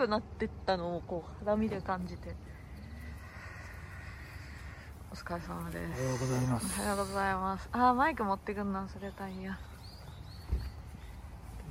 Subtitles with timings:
[0.00, 2.34] くなってったのをこう肌身で感じて
[5.12, 6.00] お疲れ様です。
[6.00, 7.68] おはようございまおすはようございます。
[7.72, 9.58] あーマイク持ってくんの忘れたんや。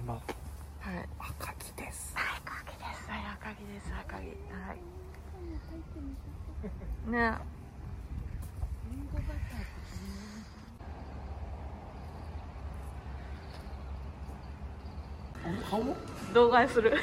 [0.04, 0.22] 今はい。
[1.18, 2.14] 赤木です。
[2.16, 3.10] 赤木です。
[3.10, 3.92] はい赤木です。
[4.00, 4.20] 赤木。
[4.20, 4.32] はい。
[7.10, 7.34] ね
[8.78, 9.59] 顔も動画にす
[16.82, 16.94] る。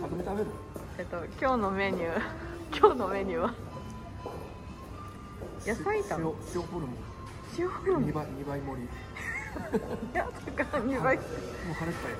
[0.00, 0.46] 食べ食べる？
[0.98, 2.20] えっと今日のメニュー。
[2.78, 3.54] 今日のメニューは？
[5.66, 6.24] 野菜炒め。
[6.24, 6.96] 塩塩ホルモン。
[7.58, 8.82] 塩ホルモン？2倍二倍盛り。
[8.82, 8.88] も
[10.14, 11.20] いやだから2倍う
[11.78, 12.12] 腹いっぱい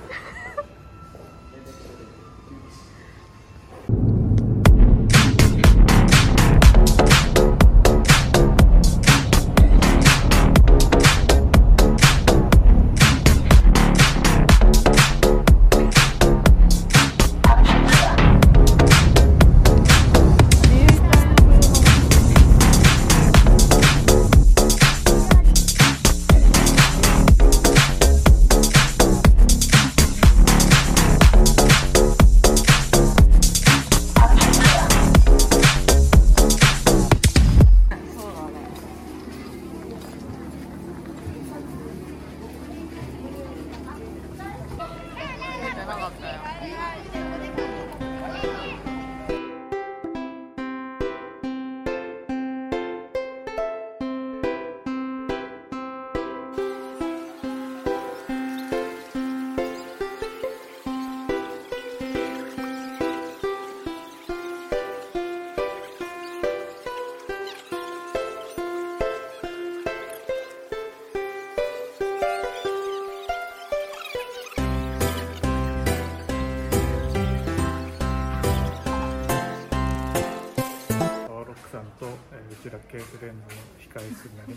[46.59, 47.28] か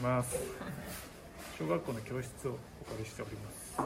[0.02, 0.36] ます。
[1.58, 3.76] 小学校の教室をお借りしております。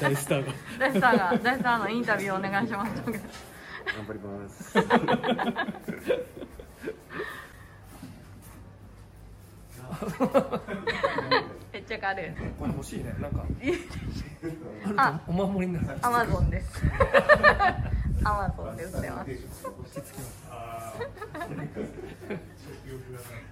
[0.00, 0.52] 大スターが。
[0.78, 2.92] 大スターが大スターのインタビューお願いします。
[3.02, 3.14] 頑
[4.06, 4.76] 張ります。
[11.72, 12.26] めっちゃ軽い。
[12.58, 13.14] これ欲しいね。
[13.20, 13.44] なんか。
[14.96, 15.20] あ。
[15.28, 15.98] お守りになる。
[16.02, 16.82] アマゾンです
[18.24, 19.30] アマゾンで売ってます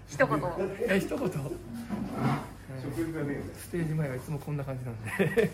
[0.08, 0.40] 一言。
[0.88, 1.30] え一言？
[3.56, 5.50] ステージ前はいつもこんな感じなんで。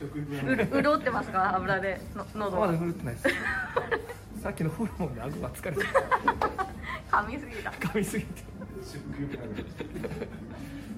[0.00, 1.56] うる 潤ってますか？
[1.56, 2.00] 油で。
[2.14, 2.58] の喉。
[2.60, 3.28] まだが振るってないです。
[4.42, 5.82] さっきのホルモンで顎が疲れて
[7.10, 7.70] 噛みすぎた。
[7.70, 8.42] 噛みすぎて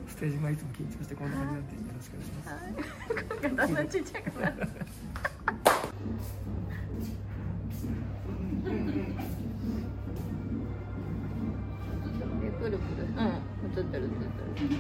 [0.09, 3.41] ステージ前いつも緊張してこんな感じなんでよろしくお願いします。
[3.41, 4.69] 声がだんだんちっちゃくなる
[12.61, 14.21] くるくるうん映ってる映って
[14.61, 14.71] る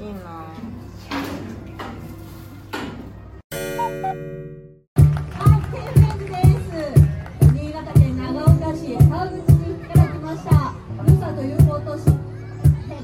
[0.00, 0.52] いいなは
[5.44, 6.70] い、天然です。
[7.52, 10.50] 新潟県長岡市川口にいただきました。
[11.02, 12.14] ふるさと友好都市提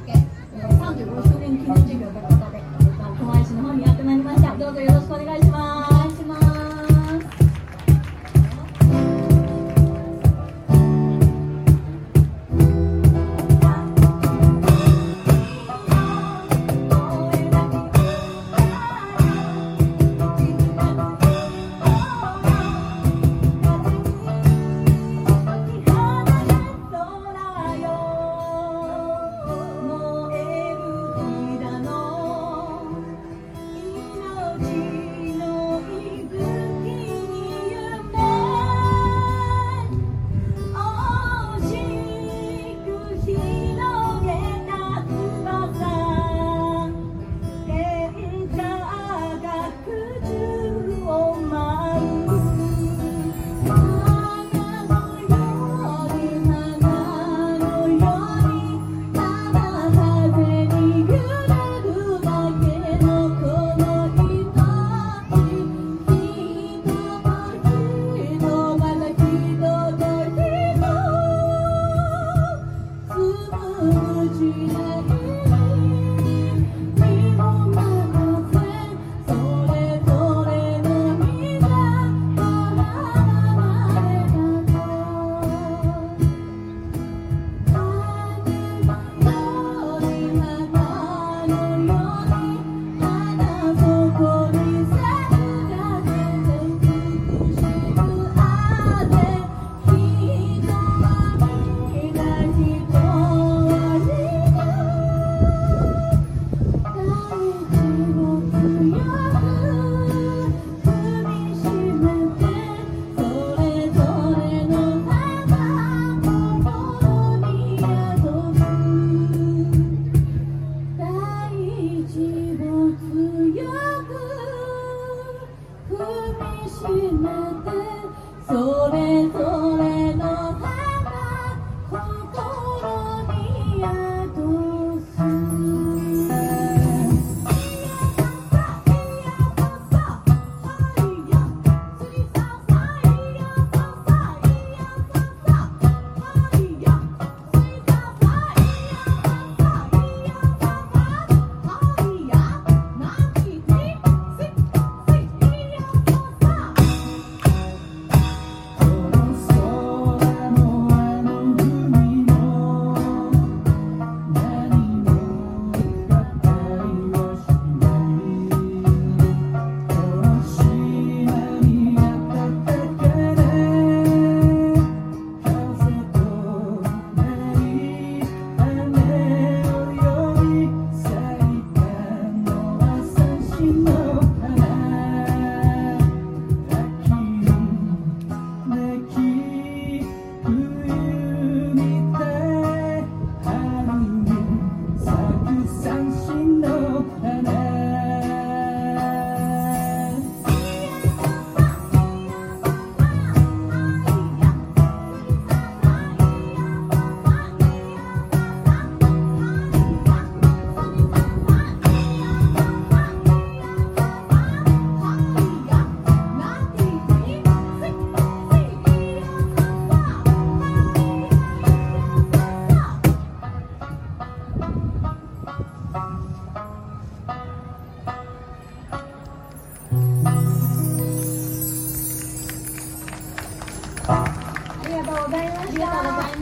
[0.06, 0.12] 携
[0.54, 4.56] えー35周年記念事業ということで、えーと狛江市の方にやってまいりました。
[4.56, 5.14] どうぞよろしく。
[5.14, 5.93] お願いします。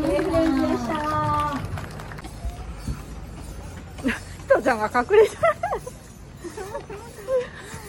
[0.03, 0.93] フレンズでした
[4.03, 4.11] ひ
[4.49, 5.37] とちゃんが隠れてる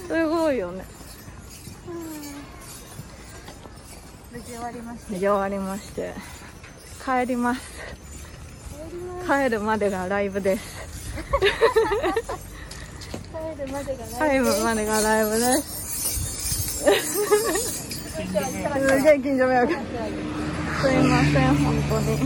[0.08, 0.86] すごいよね。
[4.32, 5.06] 無事終わりまして。
[5.14, 6.14] 無事終わりまして。
[7.04, 7.62] 帰ります。
[9.26, 10.84] 帰るまでがライブです。
[13.34, 16.84] 帰るまでがライブまでがライブです。
[16.84, 16.92] す
[19.02, 19.74] げえ近所迷惑
[20.84, 22.18] すいません本当に。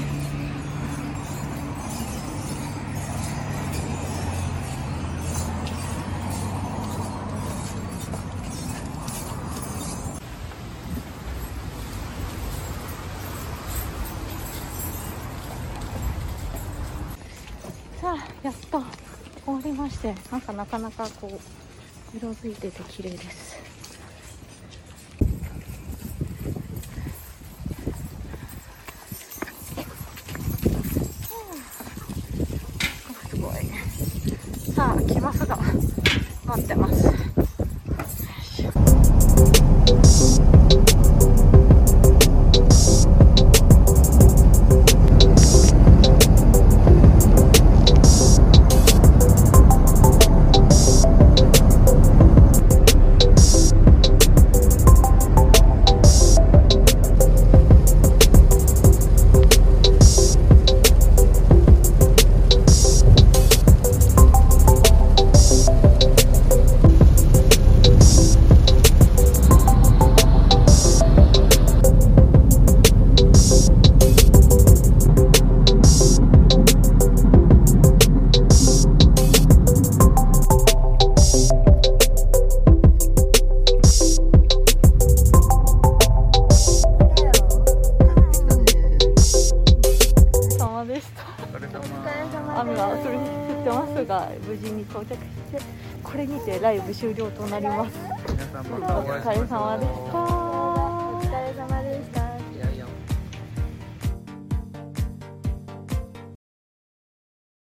[18.02, 18.82] さあやっと
[19.46, 23.56] 終わりましてなんかなかなかこう色づいてて綺麗です。
[33.30, 33.54] すごい
[35.38, 37.07] さあ来ますが待ってます。
[90.98, 95.18] でしたお疲れ様雨は降ってますが無事に到着し
[95.52, 95.60] て
[96.04, 97.98] これにてライブ終了となります。
[97.98, 100.57] お疲れ様でした